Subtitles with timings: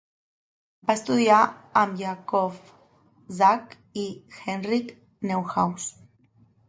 [0.89, 1.41] Va estudiar
[1.81, 2.57] amb Yakov
[3.41, 4.93] Zak i Heinrich
[5.33, 5.87] Neuhaus.